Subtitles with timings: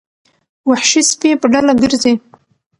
[0.69, 2.13] وحشي سپي په ډله ګرځي.